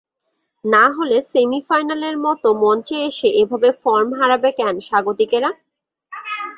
[0.65, 5.49] না হলে সেমিফাইনালের মতো মঞ্চে এসে এভাবে ফর্ম হারাবে কেন স্বাগতিকেরা।